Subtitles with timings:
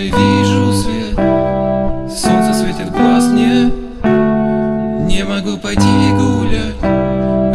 [0.00, 1.14] мной вижу свет.
[1.16, 3.70] Солнце светит глаз мне.
[5.06, 6.76] Не могу пойти гулять.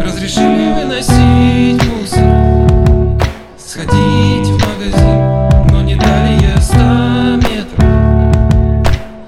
[0.04, 2.24] Разреши выносить мусор.
[3.58, 5.18] Сходить в магазин
[5.70, 7.84] Но не дали я ста метров.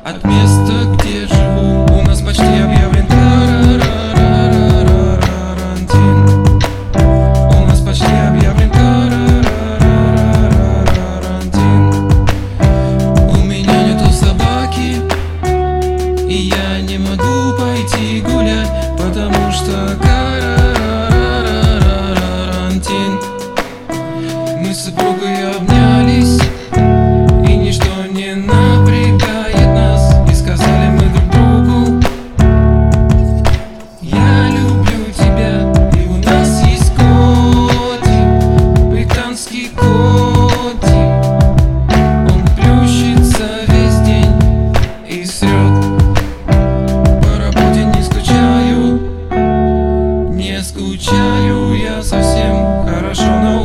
[0.05, 3.79] От места, где живу У нас почти объявлен карантин
[7.51, 9.08] У нас почти объявлен карантин
[51.09, 53.58] скучаю я совсем хорошо, но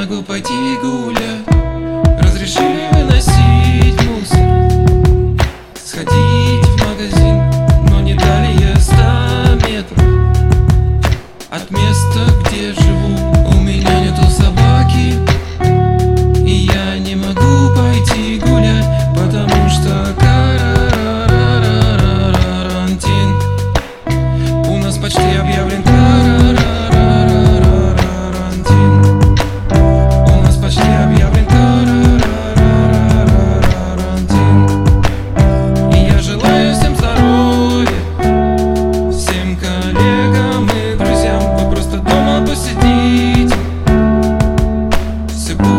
[0.00, 1.39] могу пойти гулять.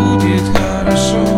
[0.02, 1.31] будет хорошо.